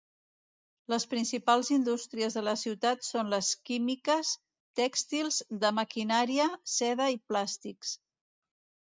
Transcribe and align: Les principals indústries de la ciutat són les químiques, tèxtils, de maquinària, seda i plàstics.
Les 0.93 1.03
principals 1.11 1.69
indústries 1.75 2.37
de 2.39 2.43
la 2.47 2.55
ciutat 2.63 3.07
són 3.09 3.31
les 3.35 3.51
químiques, 3.71 4.33
tèxtils, 4.83 5.41
de 5.67 5.75
maquinària, 5.85 6.53
seda 6.81 7.13
i 7.19 7.25
plàstics. 7.31 7.99